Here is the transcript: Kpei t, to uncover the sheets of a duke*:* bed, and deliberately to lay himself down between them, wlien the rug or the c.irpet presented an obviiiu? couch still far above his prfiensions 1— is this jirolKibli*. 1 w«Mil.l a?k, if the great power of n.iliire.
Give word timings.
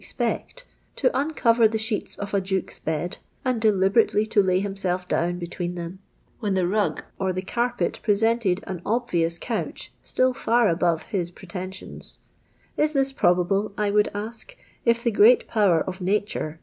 Kpei 0.01 0.47
t, 0.55 0.63
to 0.95 1.15
uncover 1.15 1.67
the 1.67 1.77
sheets 1.77 2.17
of 2.17 2.33
a 2.33 2.41
duke*:* 2.41 2.79
bed, 2.83 3.19
and 3.45 3.61
deliberately 3.61 4.25
to 4.25 4.41
lay 4.41 4.59
himself 4.59 5.07
down 5.07 5.37
between 5.37 5.75
them, 5.75 5.99
wlien 6.41 6.55
the 6.55 6.65
rug 6.67 7.03
or 7.19 7.31
the 7.31 7.41
c.irpet 7.43 8.01
presented 8.01 8.61
an 8.65 8.81
obviiiu? 8.83 9.39
couch 9.39 9.93
still 10.01 10.33
far 10.33 10.69
above 10.69 11.03
his 11.13 11.31
prfiensions 11.31 12.17
1— 12.77 12.85
is 12.85 12.91
this 12.93 13.13
jirolKibli*. 13.13 13.77
1 13.77 13.89
w«Mil.l 13.91 14.27
a?k, 14.29 14.55
if 14.85 15.03
the 15.03 15.11
great 15.11 15.47
power 15.47 15.81
of 15.81 16.01
n.iliire. 16.01 16.57